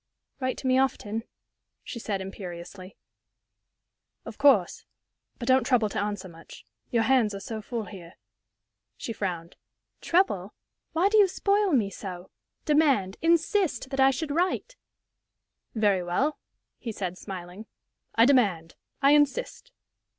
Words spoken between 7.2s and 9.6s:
are so full here." She frowned.